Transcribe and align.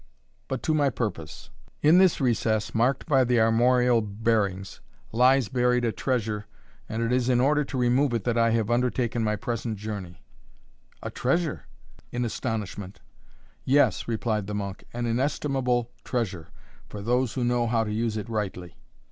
But 0.47 0.63
to 0.63 0.73
my 0.73 0.89
purpose. 0.89 1.51
In 1.83 1.99
this 1.99 2.19
recess, 2.19 2.73
marked 2.73 3.05
by 3.05 3.23
the 3.23 3.39
armorial 3.39 4.01
bearings, 4.01 4.81
lies 5.11 5.47
buried 5.47 5.85
a 5.85 5.91
treasure, 5.91 6.47
and 6.89 7.03
it 7.03 7.11
is 7.11 7.29
in 7.29 7.39
order 7.39 7.63
to 7.65 7.77
remove 7.77 8.11
it 8.15 8.23
that 8.23 8.35
I 8.35 8.49
have 8.49 8.71
undertaken 8.71 9.23
my 9.23 9.35
present 9.35 9.77
journey." 9.77 10.23
"A 11.03 11.11
treasure!" 11.11 11.67
echoed 11.99 12.03
I, 12.13 12.15
in 12.15 12.25
astonishment. 12.25 13.01
"Yes," 13.63 14.07
replied 14.07 14.47
the 14.47 14.55
monk, 14.55 14.85
"an 14.91 15.05
inestimable 15.05 15.91
treasure, 16.03 16.47
for 16.89 17.03
those 17.03 17.33
who 17.35 17.43
know 17.43 17.67
how 17.67 17.83
to 17.83 17.93
use 17.93 18.17
it 18.17 18.27
rightly." 18.27 18.77